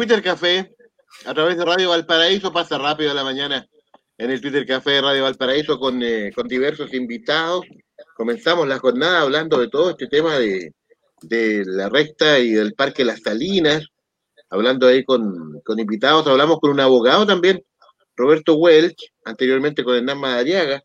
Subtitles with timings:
[0.00, 0.74] Twitter Café,
[1.26, 3.68] a través de Radio Valparaíso, pasa rápido la mañana
[4.16, 7.66] en el Twitter Café de Radio Valparaíso con, eh, con diversos invitados.
[8.16, 10.72] Comenzamos la jornada hablando de todo este tema de,
[11.20, 13.88] de la recta y del Parque Las Salinas,
[14.48, 17.62] hablando ahí con, con invitados, hablamos con un abogado también,
[18.16, 20.82] Roberto Welch, anteriormente con Hernán Madariaga,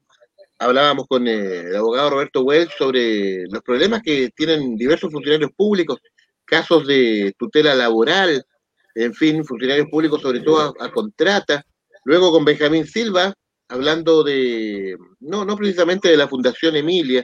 [0.59, 5.99] hablábamos con eh, el abogado Roberto Welch sobre los problemas que tienen diversos funcionarios públicos,
[6.43, 8.45] casos de tutela laboral,
[8.95, 11.63] en fin, funcionarios públicos sobre todo a, contrata.
[12.05, 13.33] Luego con Benjamín Silva,
[13.67, 17.23] hablando de, no, no precisamente de la Fundación Emilia,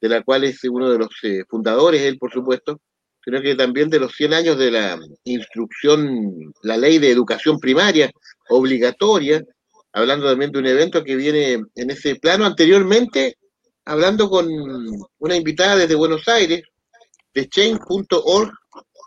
[0.00, 2.80] de la cual es uno de los eh, fundadores, él por supuesto,
[3.24, 8.10] sino que también de los 100 años de la instrucción, la ley de educación primaria
[8.48, 9.42] obligatoria,
[9.92, 13.36] hablando también de un evento que viene en ese plano anteriormente,
[13.84, 14.46] hablando con
[15.18, 16.62] una invitada desde Buenos Aires,
[17.32, 18.52] de change.org,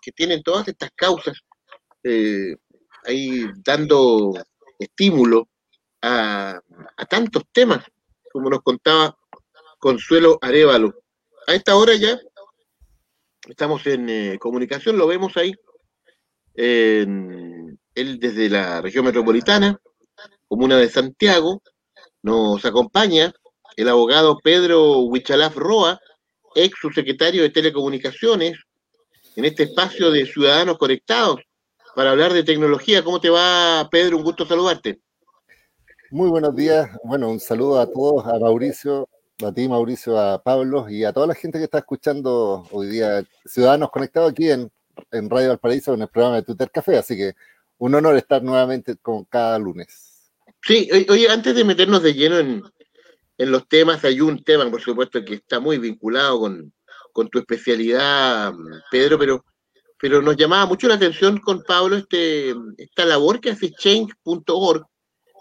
[0.01, 1.37] que tienen todas estas causas,
[2.03, 2.55] eh,
[3.05, 4.33] ahí dando
[4.77, 5.49] estímulo
[6.01, 6.61] a,
[7.09, 7.83] tantos temas,
[8.31, 9.17] como nos contaba
[9.79, 10.93] Consuelo Arevalo.
[11.47, 12.19] A esta hora ya
[13.47, 15.53] estamos en eh, comunicación, lo vemos ahí,
[16.53, 19.79] él desde la región metropolitana,
[20.47, 21.61] comuna de Santiago,
[22.21, 23.33] nos acompaña
[23.77, 25.99] el abogado Pedro Huichalaf Roa,
[26.55, 28.59] ex subsecretario de Telecomunicaciones,
[29.35, 31.39] en este espacio de Ciudadanos Conectados,
[31.99, 33.03] para hablar de tecnología.
[33.03, 34.15] ¿Cómo te va, Pedro?
[34.15, 35.01] Un gusto saludarte.
[36.11, 36.89] Muy buenos días.
[37.03, 39.09] Bueno, un saludo a todos, a Mauricio,
[39.45, 43.25] a ti, Mauricio, a Pablo y a toda la gente que está escuchando hoy día
[43.43, 44.71] Ciudadanos Conectados aquí en,
[45.11, 46.99] en Radio Valparaíso en el programa de Twitter Café.
[46.99, 47.33] Así que
[47.79, 50.31] un honor estar nuevamente con cada lunes.
[50.61, 52.63] Sí, oye, antes de meternos de lleno en,
[53.37, 56.71] en los temas, hay un tema, por supuesto, que está muy vinculado con,
[57.11, 58.53] con tu especialidad,
[58.89, 59.43] Pedro, pero,
[59.99, 64.85] pero nos llamaba mucho la atención con Pablo este, esta labor que hace change.org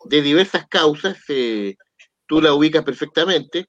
[0.05, 1.77] de diversas causas, eh,
[2.27, 3.67] tú la ubicas perfectamente,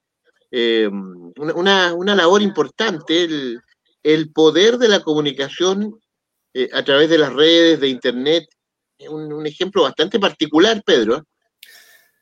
[0.50, 0.88] eh,
[1.36, 3.60] una, una, labor importante, el,
[4.02, 6.00] el, poder de la comunicación
[6.54, 8.44] eh, a través de las redes, de Internet,
[9.08, 11.24] un, un ejemplo bastante particular, Pedro.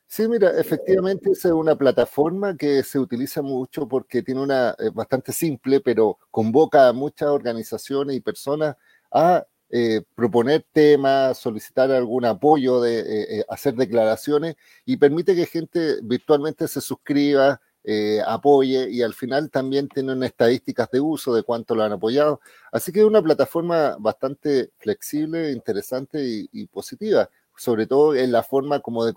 [0.09, 0.11] ¿Eh?
[0.11, 5.81] Sí, mira, efectivamente es una plataforma que se utiliza mucho porque tiene una bastante simple,
[5.81, 8.77] pero convoca a muchas organizaciones y personas
[9.13, 16.67] a eh, proponer temas, solicitar algún apoyo, de hacer declaraciones y permite que gente virtualmente
[16.69, 21.85] se suscriba, eh, apoye y al final también tienen estadísticas de uso de cuánto lo
[21.85, 22.41] han apoyado.
[22.71, 28.81] Así que es una plataforma bastante flexible, interesante y, positiva, sobre todo en la forma
[28.81, 29.15] como de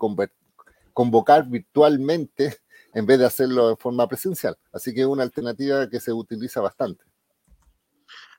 [0.92, 2.58] convocar virtualmente
[2.94, 4.56] en vez de hacerlo en forma presencial.
[4.72, 7.04] Así que es una alternativa que se utiliza bastante.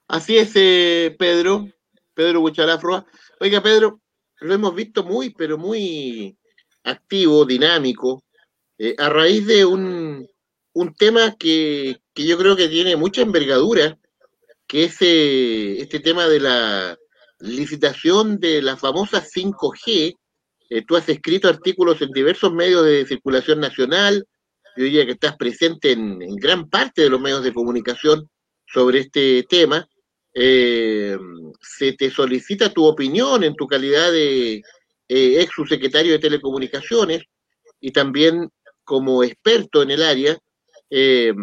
[0.07, 1.67] Así es, eh, Pedro,
[2.13, 3.05] Pedro Hucharafroa.
[3.39, 4.01] Oiga, Pedro,
[4.41, 6.37] lo hemos visto muy, pero muy
[6.83, 8.23] activo, dinámico,
[8.77, 10.27] eh, a raíz de un,
[10.73, 13.97] un tema que, que, yo creo que tiene mucha envergadura,
[14.67, 16.97] que es eh, este tema de la
[17.39, 20.17] licitación de la famosa 5G.
[20.69, 24.25] Eh, tú has escrito artículos en diversos medios de circulación nacional,
[24.75, 28.29] yo diría que estás presente en, gran parte de los medios de comunicación
[28.65, 29.87] sobre este tema.
[30.33, 34.63] se te solicita tu opinión en tu calidad de
[35.07, 37.23] ex subsecretario de Telecomunicaciones
[37.79, 38.49] y también
[38.83, 40.37] como experto en el área,
[40.89, 41.33] eh,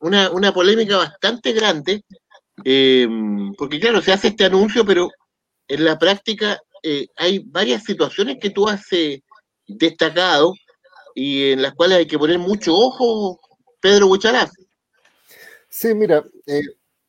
[0.00, 2.02] una, una, polémica bastante grande,
[2.64, 3.08] eh,
[3.56, 5.10] porque claro, se hace este anuncio, pero
[5.68, 8.82] en la práctica eh, hay varias situaciones que tú has
[9.66, 10.54] destacado
[11.14, 13.40] y en las cuales hay que poner mucho ojo,
[13.80, 14.50] Pedro Buchalaz.
[15.68, 16.24] Sí, mira,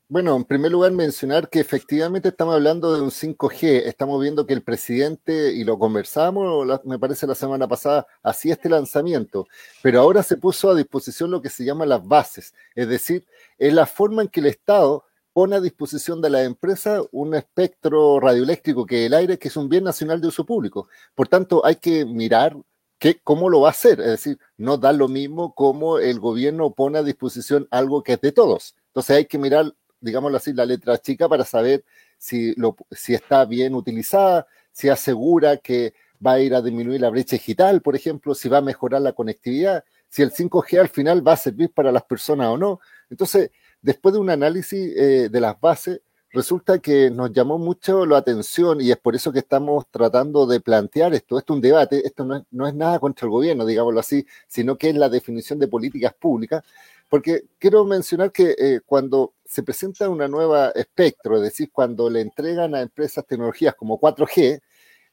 [0.09, 3.83] bueno, en primer lugar mencionar que efectivamente estamos hablando de un 5G.
[3.88, 8.69] Estamos viendo que el presidente, y lo conversamos, me parece la semana pasada, hacía este
[8.69, 9.47] lanzamiento,
[9.81, 13.25] pero ahora se puso a disposición lo que se llama las bases, es decir,
[13.58, 15.03] es la forma en que el Estado
[15.37, 19.69] pone a disposición de la empresa un espectro radioeléctrico que el aire, que es un
[19.69, 20.87] bien nacional de uso público.
[21.13, 22.57] Por tanto, hay que mirar
[22.97, 26.72] que, cómo lo va a hacer, es decir, no da lo mismo como el gobierno
[26.72, 28.75] pone a disposición algo que es de todos.
[28.87, 31.83] Entonces hay que mirar digámoslo así, la letra chica para saber
[32.17, 35.93] si, lo, si está bien utilizada, si asegura que
[36.25, 39.13] va a ir a disminuir la brecha digital, por ejemplo, si va a mejorar la
[39.13, 42.79] conectividad, si el 5G al final va a servir para las personas o no.
[43.09, 43.51] Entonces,
[43.87, 46.01] después de un análisis eh, de las bases,
[46.31, 50.59] resulta que nos llamó mucho la atención y es por eso que estamos tratando de
[50.59, 51.37] plantear esto.
[51.37, 54.89] Esto es un debate, esto no es, nada contra el gobierno, digámoslo así, sino que
[54.89, 56.66] es la definición de políticas públicas
[57.09, 62.19] porque quiero mencionar que eh, cuando se presenta una nueva espectro, es decir, cuando le
[62.19, 64.59] entregan a empresas tecnologías como 4G,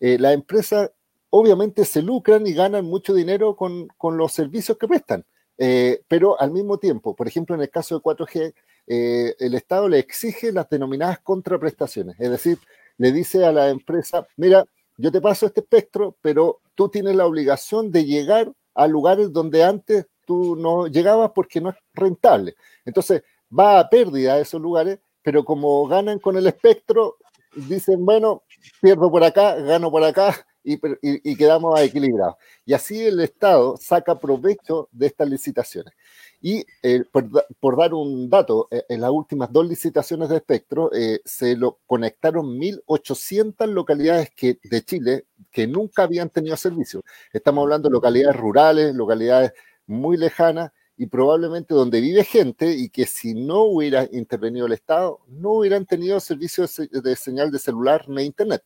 [0.00, 0.90] eh, las empresas
[1.30, 5.24] obviamente se lucran y ganan mucho dinero con los servicios que prestan.
[5.58, 8.54] Eh, pero al mismo tiempo, por ejemplo, en el caso de 4G,
[8.86, 12.58] eh, el Estado le exige las denominadas contraprestaciones, es decir,
[12.98, 14.64] le dice a la empresa, mira,
[14.96, 19.64] yo te paso este espectro, pero tú tienes la obligación de llegar a lugares donde
[19.64, 22.54] antes tú no llegabas porque no es rentable.
[22.84, 23.22] Entonces,
[23.56, 27.16] va a pérdida a esos lugares, pero como ganan con el espectro,
[27.54, 28.42] dicen, bueno,
[28.80, 32.36] pierdo por acá, gano por acá, y, quedamos equilibrados.
[32.64, 35.92] Y así el Estado saca provecho de estas licitaciones.
[36.40, 37.04] Y eh,
[37.60, 41.78] por, dar un dato, eh, en las últimas dos licitaciones de espectro eh, se lo
[41.86, 47.02] conectaron 1.800 localidades que, de Chile que nunca habían tenido servicio.
[47.32, 49.52] Estamos hablando de localidades rurales, localidades
[49.86, 55.20] muy lejanas y probablemente donde vive gente y que si no hubiera intervenido el Estado,
[55.28, 58.62] no hubieran tenido servicio de señal de celular ni internet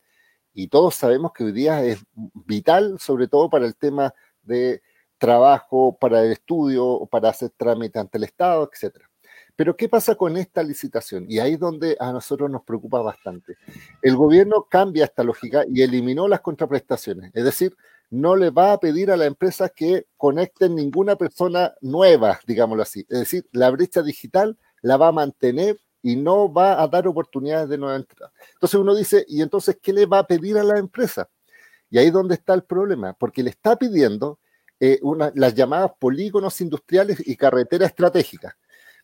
[0.53, 1.99] y todos sabemos que hoy día es
[2.45, 4.13] vital, sobre todo para el tema
[4.43, 4.81] de
[5.17, 8.95] trabajo, para el estudio, para hacer trámite ante el Estado, etc.
[9.55, 11.25] Pero ¿qué pasa con esta licitación?
[11.27, 13.57] Y ahí es donde a nosotros nos preocupa bastante.
[14.01, 17.75] El gobierno cambia esta lógica y eliminó las contraprestaciones, es decir,
[18.09, 23.01] no le va a pedir a la empresa que conecten ninguna persona nueva, digámoslo así.
[23.09, 27.69] Es decir, la brecha digital la va a mantener y no va a dar oportunidades
[27.69, 28.31] de nueva entrada.
[28.53, 31.29] Entonces uno dice, ¿y entonces qué le va a pedir a la empresa?
[31.89, 34.39] Y ahí es donde está el problema, porque le está pidiendo
[34.79, 34.99] eh,
[35.33, 38.55] las llamadas polígonos industriales y carretera estratégica.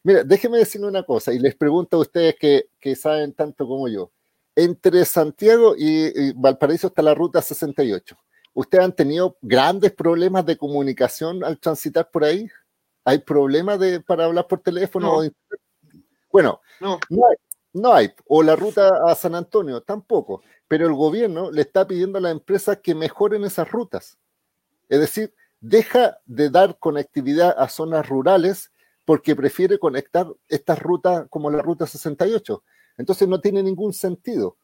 [0.04, 4.12] Mira, déjeme decirle una cosa y les pregunto a ustedes que, saben tanto como yo.
[4.56, 8.16] Entre Santiago y, Valparaíso está la ruta 68.
[8.54, 12.48] ¿Ustedes han tenido grandes problemas de comunicación al transitar por ahí?
[13.04, 15.24] ¿Hay problemas de, para hablar por teléfono?
[16.36, 17.00] Bueno, no.
[17.72, 20.42] No, hay, O la ruta a San Antonio, tampoco.
[20.68, 24.18] Pero el gobierno le está pidiendo a las empresas que mejoren esas rutas.
[24.90, 28.70] Es decir, deja de dar conectividad a zonas rurales
[29.06, 32.62] porque prefiere conectar estas rutas como la ruta 68.
[32.98, 34.58] Entonces no tiene ningún sentido.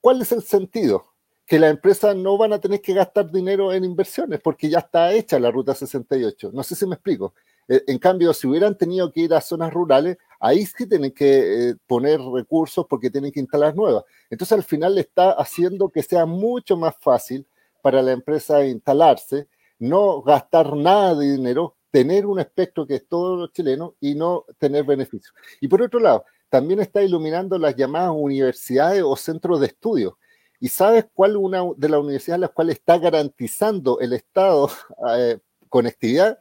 [0.00, 1.12] ¿Cuál es el sentido?
[1.44, 5.12] Que las empresas no van a tener que gastar dinero en inversiones porque ya está
[5.12, 6.52] hecha la ruta 68.
[6.54, 7.34] No sé si me explico.
[7.68, 11.70] Eh, en cambio, si hubieran tenido que ir a zonas rurales, ahí sí tienen que
[11.70, 14.04] eh, poner recursos porque tienen que instalar nuevas.
[14.30, 17.46] Entonces al final le está haciendo que sea mucho más fácil
[17.80, 19.48] para la empresa instalarse,
[19.78, 24.84] no gastar nada de dinero, tener un espectro que es todo chileno y no tener
[24.84, 25.34] beneficios.
[25.60, 30.18] Y por otro lado, también está iluminando las llamadas universidades o centros de estudio.
[30.60, 34.70] ¿Y sabes cuál una de las universidades a las cuales está garantizando el Estado
[35.16, 35.38] eh,
[35.68, 36.38] conectividad?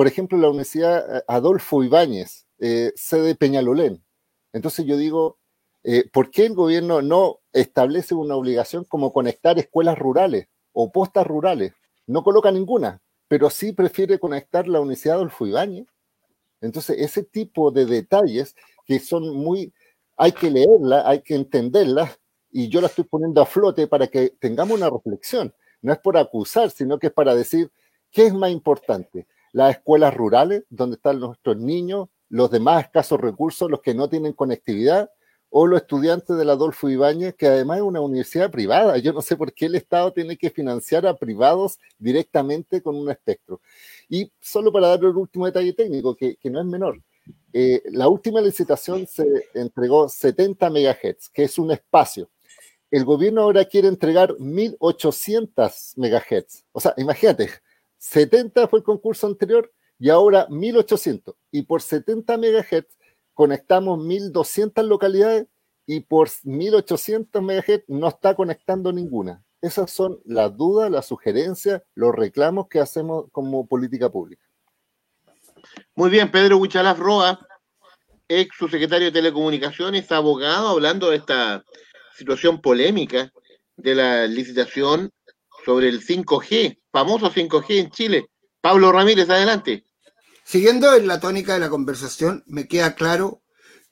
[0.00, 4.02] Por ejemplo, la Universidad eh, Adolfo Ibáñez, eh, sede Peñalolén.
[4.54, 5.36] Entonces yo digo,
[5.84, 11.26] eh, ¿por qué el gobierno no establece una obligación como conectar escuelas rurales o postas
[11.26, 11.74] rurales?
[12.06, 15.86] No coloca ninguna, pero sí prefiere conectar la Universidad Adolfo Ibáñez.
[16.62, 18.56] Entonces, ese tipo de detalles
[18.86, 19.74] que son muy,
[20.16, 22.10] hay que leerla, hay que entenderla,
[22.50, 25.54] y yo la estoy poniendo a flote para que tengamos una reflexión.
[25.82, 27.70] No es por acusar, sino que es para decir,
[28.10, 29.26] ¿qué es más importante?
[29.52, 34.32] Las escuelas rurales, donde están nuestros niños, los demás escasos recursos, los que no tienen
[34.32, 35.10] conectividad,
[35.50, 38.96] o los estudiantes del Adolfo Ibáñez, que además es una universidad privada.
[38.98, 43.10] Yo no sé por qué el Estado tiene que financiar a privados directamente con un
[43.10, 43.60] espectro.
[44.08, 47.02] Y solo para dar el último detalle técnico, que, no es menor,
[47.52, 52.30] eh, la última licitación se entregó 70 MHz, que es un espacio.
[52.88, 56.64] El gobierno ahora quiere entregar 1800 MHz.
[56.72, 57.50] O sea, imagínate,
[58.00, 61.36] 70 fue el concurso anterior, y ahora 1800.
[61.52, 62.86] Y por 70 MHz
[63.34, 65.46] conectamos 1200 localidades
[65.86, 69.44] y por 1800 MHz no está conectando ninguna.
[69.60, 74.42] Esas son las dudas, las sugerencias, los reclamos que hacemos como política pública.
[75.94, 77.46] Muy bien, Pedro Huichalaf Roa,
[78.26, 81.62] ex subsecretario de Telecomunicaciones, abogado, hablando de esta
[82.16, 83.30] situación polémica
[83.76, 85.10] de la licitación
[85.66, 88.30] sobre el 5G, famoso 5G en Chile.
[88.60, 89.84] Pablo Ramírez, adelante.
[90.44, 93.42] Siguiendo en la tónica de la conversación, me queda claro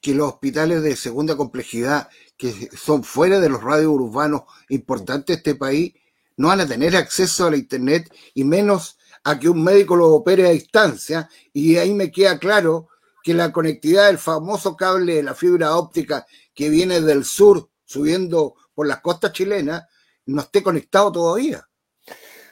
[0.01, 5.35] que los hospitales de segunda complejidad, que son fuera de los radios urbanos importantes de
[5.35, 5.95] este país,
[6.37, 10.09] no van a tener acceso a la Internet y menos a que un médico lo
[10.09, 11.29] opere a distancia.
[11.53, 12.89] Y ahí me queda claro
[13.23, 18.55] que la conectividad del famoso cable de la fibra óptica que viene del sur subiendo
[18.75, 19.85] por las costas chilenas
[20.27, 21.68] no esté conectado todavía.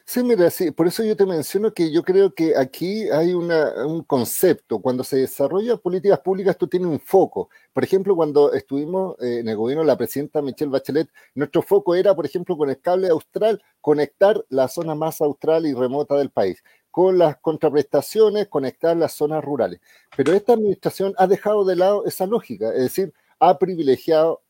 [0.09, 4.05] Sí, mira, sí, por eso yo te menciono que yo creo que aquí hay un
[4.07, 4.79] concepto.
[4.81, 7.51] Cuando se desarrolla políticas públicas, tú tienes un foco.
[7.73, 11.97] Por ejemplo, cuando estuvimos eh, en el gobierno de la presidenta Michelle Bachelet, nuestro foco
[11.97, 16.31] era, por ejemplo, con el cable austral, conectar la zona más austral y remota del
[16.31, 16.63] país.
[16.93, 19.81] Con las contraprestaciones, conectar las zonas rurales.
[20.17, 24.41] Pero esta administración ha dejado de lado esa lógica, es decir, ha privilegiado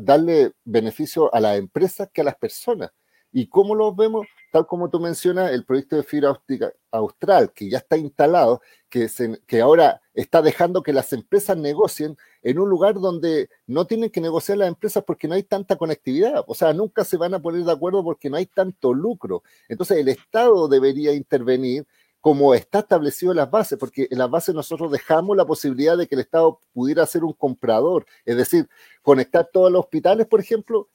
[0.00, 2.90] darle beneficio a las empresas que a las personas.
[3.32, 4.26] ¿Y cómo lo vemos?
[4.50, 9.08] Tal como tú mencionas, el proyecto de fibra óptica austral, que ya está instalado, que,
[9.46, 14.20] que ahora está dejando que las empresas negocien en un lugar donde no tienen que
[14.20, 16.44] negociar las empresas porque no hay tanta conectividad.
[16.46, 19.42] O sea, nunca se van a poner de acuerdo porque no hay tanto lucro.
[19.68, 21.86] Entonces, el Estado debería intervenir
[22.20, 26.06] como está establecido en las bases, porque en las bases nosotros dejamos la posibilidad de
[26.06, 28.68] que el Estado pudiera ser un comprador, es decir,
[29.02, 30.88] conectar todos los hospitales, por ejemplo,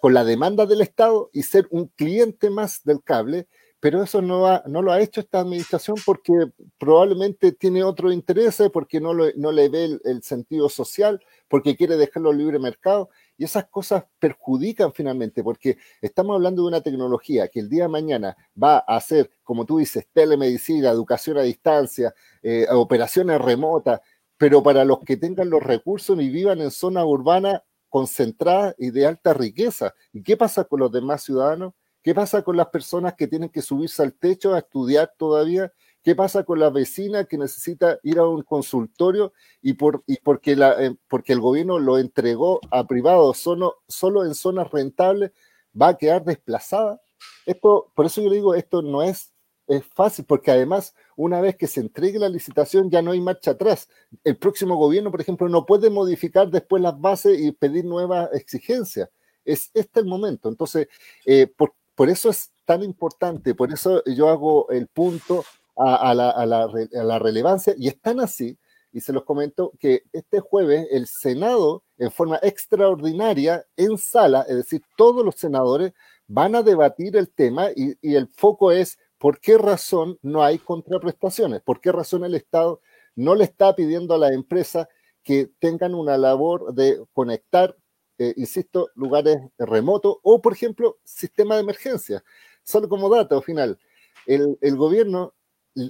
[0.00, 3.46] con la demanda del Estado y ser un cliente más del cable,
[3.80, 9.00] pero eso no, no lo ha hecho esta administración porque probablemente tiene otro interés, porque
[9.00, 13.08] no, no le ve el, el, sentido social, porque quiere dejarlo libre mercado.
[13.36, 17.88] Y esas cosas perjudican finalmente, porque estamos hablando de una tecnología que el día de
[17.88, 24.00] mañana va a hacer, como tú dices, telemedicina, educación a distancia, eh, operaciones remotas,
[24.36, 29.06] pero para los que tengan los recursos y vivan en zona urbana concentrada y de
[29.06, 29.94] alta riqueza.
[30.12, 31.74] ¿Y qué pasa con los demás ciudadanos?
[32.02, 35.72] ¿Qué pasa con las personas que tienen que subirse al techo a estudiar todavía?
[36.02, 40.56] ¿Qué pasa con la vecina que necesita ir a un consultorio y, por, y porque,
[40.56, 45.32] la, eh, porque el gobierno lo entregó a privados solo, solo en zonas rentables,
[45.80, 47.00] va a quedar desplazada?
[47.44, 49.32] Esto, por eso yo digo, esto no es
[49.68, 53.52] es fácil, porque además, una vez que se entregue la licitación, ya no hay marcha
[53.52, 53.88] atrás.
[54.24, 59.10] El próximo gobierno, por ejemplo, no puede modificar después las bases y pedir nuevas exigencias.
[59.44, 60.48] Es este el momento.
[60.48, 60.88] Entonces,
[61.26, 65.44] eh, por, eso es tan importante, por eso yo hago el punto
[65.76, 68.58] a, la, a, la, a la relevancia, y es tan así,
[68.92, 74.56] y se los comento, que este jueves el Senado, en forma extraordinaria, en sala, es
[74.56, 75.92] decir, todos los senadores
[76.26, 80.58] van a debatir el tema y, y el foco es ¿por qué razón no hay
[80.58, 81.60] contraprestaciones?
[81.62, 82.80] ¿Por qué razón el Estado
[83.14, 84.88] no le está pidiendo a la empresa
[85.22, 87.76] que tengan una labor de conectar,
[88.18, 92.24] eh, insisto, lugares remotos o, por ejemplo, sistema de emergencia?
[92.62, 93.78] Solo como dato final,
[94.26, 95.34] el, gobierno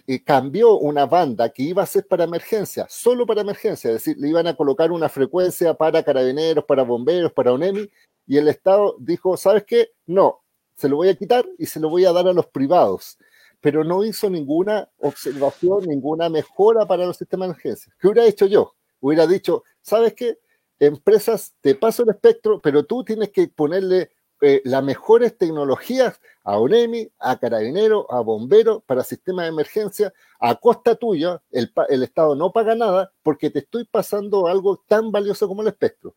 [0.07, 4.17] eh, cambió una banda que iba a ser para emergencia, solo para emergencia, es decir,
[4.19, 7.91] le iban a colocar una frecuencia para carabineros, para bomberos, para ONEMI,
[8.27, 9.91] y el Estado dijo, ¿sabes qué?
[10.07, 10.43] No,
[10.79, 13.19] se lo voy a quitar y se lo voy a dar a los privados.
[13.61, 17.93] Pero no hizo ninguna observación, ninguna mejora para los sistemas de emergencia.
[17.99, 18.77] ¿Qué hubiera hecho yo?
[19.01, 20.39] Hubiera dicho, ¿sabes qué?
[20.79, 26.59] Empresas, te paso el espectro, pero tú tienes que ponerle eh, las mejores tecnologías a
[26.59, 32.37] ONEMI, a Carabinero, a Bombero para sistemas de emergencia, a costa tuya, el, el, Estado
[32.37, 36.15] no paga nada porque te estoy pasando algo tan valioso como el espectro.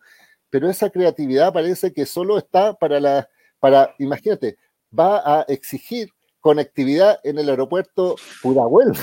[0.51, 3.27] Pero esa creatividad parece que solo está para las
[3.61, 4.57] para, imagínate,
[4.97, 6.09] va a exigir
[6.41, 8.91] conectividad en el aeropuerto Pudahuel.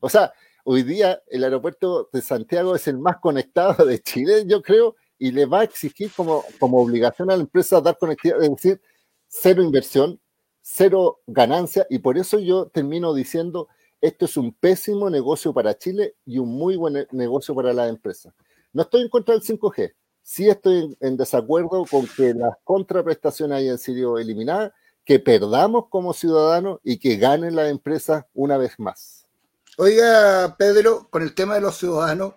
[0.00, 0.30] O sea,
[0.62, 5.32] hoy día el aeropuerto de Santiago es el más conectado de Chile, yo creo, y
[5.32, 8.80] le va a exigir como, como obligación a la empresa dar conectividad, es decir,
[9.26, 10.20] cero inversión,
[10.60, 13.68] cero ganancia, y por eso yo termino diciendo,
[14.00, 18.32] esto es un pésimo negocio para Chile y un muy buen negocio para la empresa.
[18.72, 19.94] No estoy en contra del 5G,
[20.28, 24.72] Sí estoy en desacuerdo con que las contraprestaciones hayan sido eliminadas,
[25.04, 29.28] que perdamos como ciudadanos y que ganen las empresas una vez más.
[29.76, 32.34] Oiga, Pedro, con el tema de los ciudadanos,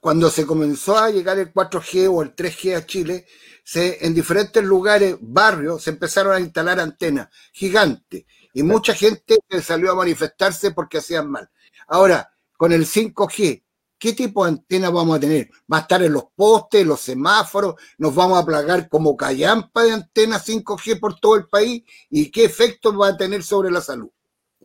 [0.00, 3.24] cuando se comenzó a llegar el 4G o el 3G a Chile,
[3.64, 9.92] se, en diferentes lugares, barrios, se empezaron a instalar antenas gigantes y mucha gente salió
[9.92, 11.48] a manifestarse porque hacían mal.
[11.86, 13.63] Ahora, con el 5G,
[14.04, 15.48] ¿Qué tipo de antena vamos a tener?
[15.72, 17.76] ¿Va a estar en los postes, los semáforos?
[17.96, 21.84] ¿Nos vamos a plagar como callampa de antenas 5G por todo el país?
[22.10, 24.10] ¿Y qué efectos va a tener sobre la salud?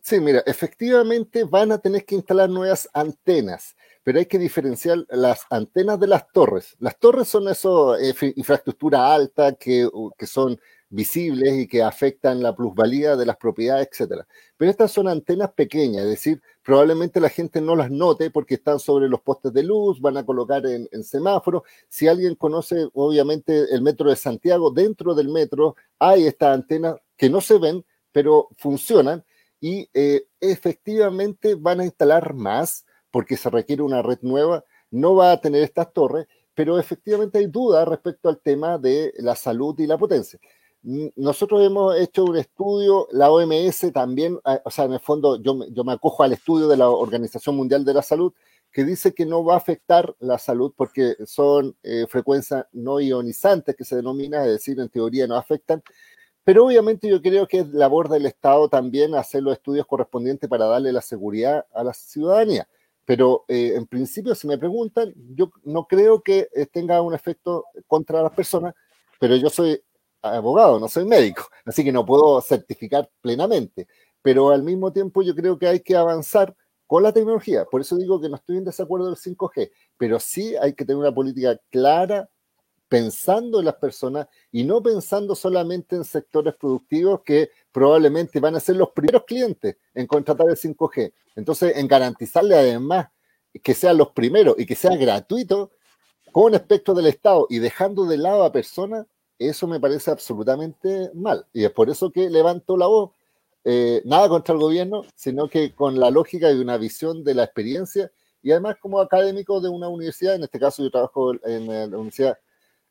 [0.02, 5.46] Sí, mira, efectivamente van a tener que instalar nuevas antenas, pero hay que diferenciar las
[5.48, 6.76] antenas de las torres.
[6.78, 12.54] Las torres son eso, eh, infraestructura alta que, que son visibles y que afectan la
[12.54, 14.26] plusvalía de las propiedades, etcétera.
[14.56, 18.80] Pero estas son antenas pequeñas, es decir, probablemente la gente no las note porque están
[18.80, 21.62] sobre los postes de luz, van a colocar en, semáforos.
[21.88, 27.30] Si alguien conoce, obviamente, el metro de Santiago, dentro del metro hay estas antenas que
[27.30, 29.24] no se ven, pero funcionan
[29.60, 35.32] y eh, efectivamente van a instalar más porque se requiere una red nueva, no va
[35.32, 39.86] a tener estas torres, pero efectivamente hay dudas respecto al tema de la salud y
[39.86, 40.38] la potencia.
[40.82, 45.66] Nosotros hemos hecho un estudio, la OMS también, ah, o sea, en el fondo yo,
[45.70, 48.32] yo me acojo al estudio de la Organización Mundial de la Salud,
[48.72, 53.76] que dice que no va a afectar la salud porque son eh, frecuencias no ionizantes
[53.76, 55.82] que se denomina, es decir, en teoría no afectan.
[56.44, 60.66] Pero obviamente yo creo que es labor del Estado también hacer los estudios correspondientes para
[60.66, 62.66] darle la seguridad a la ciudadanía.
[63.04, 67.66] Pero eh, en principio, si me preguntan, yo no creo que eh, tenga un efecto
[67.86, 68.74] contra las personas,
[69.18, 69.82] pero yo soy
[70.22, 73.88] abogado, no soy médico, así que no puedo certificar plenamente.
[74.22, 76.54] Pero al mismo tiempo yo creo que hay que avanzar
[76.86, 77.64] con la tecnología.
[77.64, 80.98] Por eso digo que no estoy en desacuerdo del 5G, pero sí hay que tener
[80.98, 82.28] una política clara
[82.88, 88.60] pensando en las personas y no pensando solamente en sectores productivos que probablemente van a
[88.60, 91.12] ser los primeros clientes en contratar el 5G.
[91.36, 93.06] Entonces, en garantizarle además
[93.62, 95.70] que sean los primeros y que sea gratuito
[96.32, 99.06] con espectro del Estado y dejando de lado a personas,
[99.48, 101.46] eso me parece absolutamente mal.
[101.52, 103.10] Y es por eso que levanto la voz
[103.64, 107.44] eh, nada contra el gobierno, sino que con la lógica y una visión de la
[107.44, 108.10] experiencia
[108.42, 112.38] y además como académico de una universidad, en este caso yo trabajo en la Universidad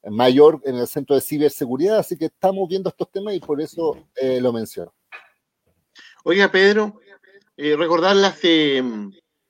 [0.04, 3.98] Mayor en el Centro de Ciberseguridad, así que estamos viendo estos temas y por eso
[4.16, 4.94] eh, lo menciono.
[6.24, 7.00] Oiga, Pedro,
[7.58, 8.40] eh, recordar las,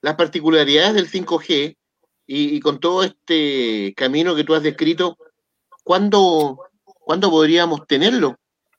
[0.01, 1.77] las particularidades del 5G
[2.25, 5.17] y, con todo este camino que tú has descrito,
[5.83, 6.68] ¿cuándo,
[7.09, 8.35] ¿cuándo podríamos tenerlo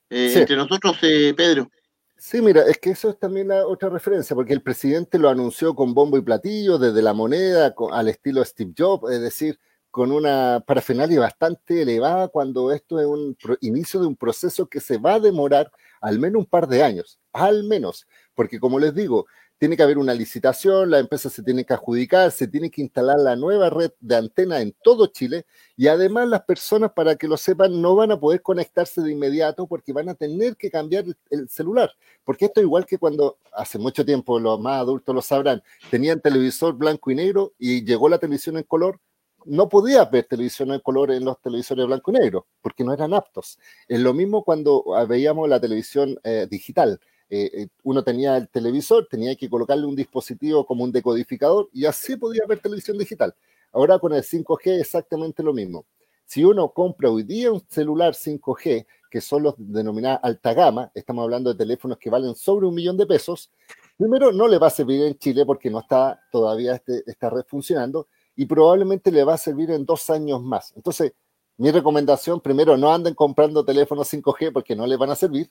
[0.09, 1.69] entre nosotros, Pedro?
[2.17, 5.75] Sí, mira, es que eso es también la otra referencia, porque el presidente lo anunció
[5.75, 9.59] con bombo y platillo, desde la moneda al estilo Steve Jobs, es decir,
[9.91, 14.99] con una parafernalia bastante elevada cuando esto es un inicio de un proceso que se
[14.99, 15.69] va a demorar
[16.01, 18.07] al menos un par de años, al menos,
[18.37, 19.27] porque como les digo,
[19.61, 23.19] tiene que haber una licitación, la empresa se tiene que adjudicar, se tiene que instalar
[23.19, 25.45] la nueva red de antena en todo Chile
[25.77, 29.67] y además las personas, para que lo sepan, no van a poder conectarse de inmediato
[29.67, 31.91] porque van a tener que cambiar el celular.
[32.25, 36.75] Porque esto igual que cuando hace mucho tiempo, los más adultos lo sabrán, tenían televisor
[36.75, 38.99] blanco y negro y llegó la televisión en color,
[39.45, 43.13] no podía ver televisión en color en los televisores blanco y negro, porque no eran
[43.13, 43.59] aptos.
[43.89, 46.99] Es lo mismo cuando veíamos la televisión eh, digital.
[47.33, 51.87] Eh, eh, uno tenía el televisor, tenía que colocarle un dispositivo como un decodificador y
[51.87, 53.33] así podía ver televisión digital.
[53.73, 55.87] Ahora con el 5G exactamente lo mismo.
[56.25, 61.23] Si uno compra hoy día un celular 5G, que son los denominados alta gama, estamos
[61.23, 63.51] hablando de teléfonos que valen sobre un millón de pesos,
[63.97, 67.45] primero no le va a servir en Chile porque no está todavía este, esta red
[67.47, 70.73] funcionando y probablemente le va a servir en dos años más.
[70.75, 71.13] Entonces,
[71.59, 75.51] mi recomendación, primero, no anden comprando teléfonos 5G porque no les van a servir,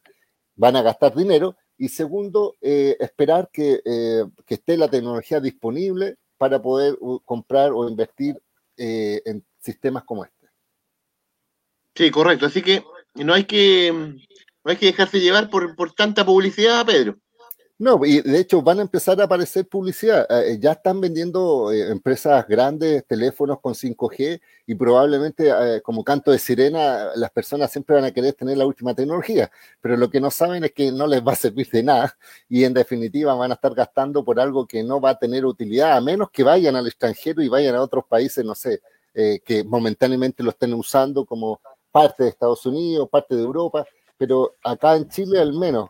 [0.56, 6.18] van a gastar dinero y segundo, eh, esperar que, eh, que, esté la tecnología disponible
[6.38, 8.38] para poder comprar o invertir
[8.76, 10.50] eh, en sistemas como este.
[11.96, 12.48] Sí, correcto.
[12.48, 12.84] Así que
[13.16, 17.18] no hay que, no hay que dejarse llevar por, por tanta publicidad, Pedro.
[17.82, 20.28] No, y de hecho van a empezar a aparecer publicidad.
[20.30, 26.30] Eh, ya están vendiendo eh, empresas grandes teléfonos con 5G y probablemente eh, como canto
[26.30, 30.20] de sirena las personas siempre van a querer tener la última tecnología, pero lo que
[30.20, 32.18] no saben es que no les va a servir de nada
[32.50, 35.96] y en definitiva van a estar gastando por algo que no va a tener utilidad,
[35.96, 38.82] a menos que vayan al extranjero y vayan a otros países, no sé,
[39.14, 41.62] que momentáneamente lo estén usando como
[41.92, 43.86] parte de Estados Unidos, parte de Europa,
[44.18, 45.90] pero acá en Chile al menos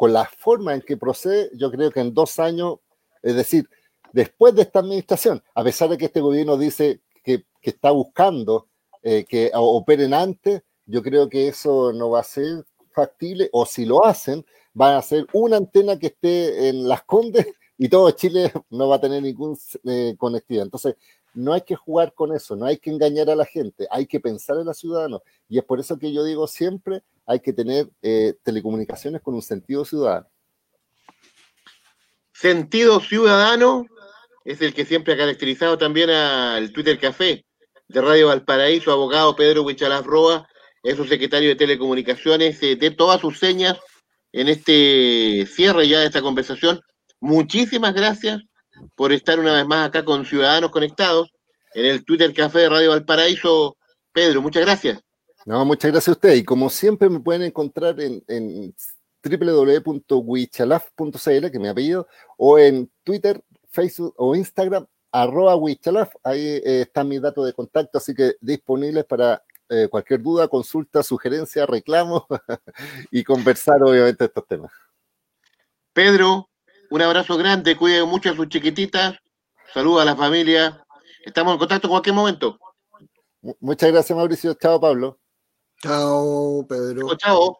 [0.00, 2.78] con la forma en que procede, yo creo que en dos años,
[3.22, 3.68] es decir,
[4.14, 8.66] después de esta administración, a pesar de que este gobierno dice que, está buscando
[9.02, 13.84] eh, que operen antes, yo creo que eso no va a ser factible, o si
[13.84, 18.50] lo hacen, van a hacer una antena que esté en las Condes y todo Chile
[18.70, 20.64] no va a tener ninguna eh, conectividad.
[20.64, 20.96] Entonces,
[21.34, 24.18] no hay que jugar con eso, no hay que engañar a la gente, hay que
[24.18, 25.20] pensar en los ciudadanos.
[25.46, 29.42] Y es por eso que yo digo siempre, hay que tener eh, telecomunicaciones con un
[29.42, 30.26] sentido ciudadano.
[32.32, 33.86] Sentido ciudadano
[34.44, 37.44] es el que siempre ha caracterizado también al Twitter Café
[37.86, 40.48] de Radio Valparaíso, abogado Pedro Huichalaf Roa,
[40.82, 43.78] es su secretario de Telecomunicaciones, eh, de todas sus señas
[44.32, 46.80] en este cierre ya de esta conversación.
[47.20, 48.40] Muchísimas gracias
[48.96, 51.30] por estar una vez más acá con Ciudadanos Conectados
[51.74, 53.76] en el Twitter Café de Radio Valparaíso.
[54.12, 55.00] Pedro, muchas gracias.
[55.50, 56.34] No, muchas gracias a usted.
[56.34, 58.72] Y como siempre me pueden encontrar en, en
[59.24, 66.14] www.wichalaf.cl, que es mi apellido, o en Twitter, Facebook o Instagram, arroba wichalaf.
[66.22, 71.02] Ahí eh, están mis datos de contacto, así que disponibles para eh, cualquier duda, consulta,
[71.02, 72.28] sugerencia, reclamo
[73.10, 74.70] y conversar obviamente estos temas.
[75.92, 76.48] Pedro,
[76.90, 79.16] un abrazo grande, cuide mucho a sus chiquititas,
[79.74, 80.86] saluda a la familia.
[81.24, 82.56] Estamos en contacto en cualquier momento.
[83.58, 84.54] Muchas gracias, Mauricio.
[84.54, 85.19] Chao, Pablo.
[85.82, 87.16] Chao, Pedro.
[87.16, 87.58] Chao.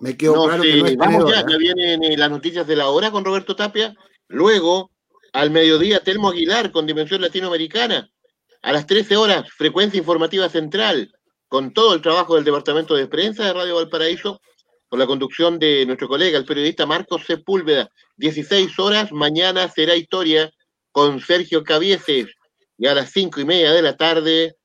[0.00, 2.88] Me quedó claro que no es Vamos ya, ya vienen eh, las noticias de la
[2.88, 3.94] hora con Roberto Tapia.
[4.28, 4.90] Luego,
[5.32, 8.10] al mediodía, Telmo Aguilar con Dimensión Latinoamericana.
[8.62, 11.12] A las 13 horas, Frecuencia Informativa Central,
[11.48, 14.40] con todo el trabajo del Departamento de Prensa de Radio Valparaíso,
[14.88, 17.90] con la conducción de nuestro colega, el periodista Marcos Sepúlveda.
[18.16, 20.50] 16 horas, mañana será historia
[20.92, 22.28] con Sergio Cabieses.
[22.78, 24.56] Y a las cinco y media de la tarde,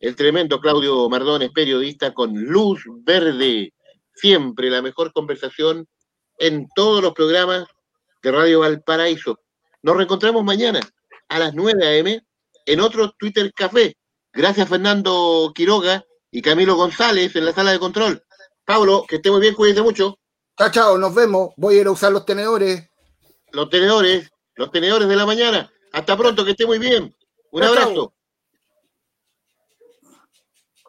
[0.00, 3.72] el tremendo Claudio Mardones, periodista con Luz Verde.
[4.14, 5.86] Siempre la mejor conversación
[6.38, 7.66] en todos los programas
[8.22, 9.38] de Radio Valparaíso.
[9.82, 10.80] Nos reencontramos mañana
[11.28, 12.20] a las 9 a.m.
[12.66, 13.96] en otro Twitter Café.
[14.32, 18.22] Gracias Fernando Quiroga y Camilo González en la sala de control.
[18.64, 20.18] Pablo, que esté muy bien, cuídense mucho.
[20.58, 21.50] Chao, chao, nos vemos.
[21.56, 22.88] Voy a ir a usar los tenedores.
[23.52, 25.72] Los tenedores, los tenedores de la mañana.
[25.92, 27.16] Hasta pronto, que esté muy bien.
[27.50, 28.12] Un abrazo.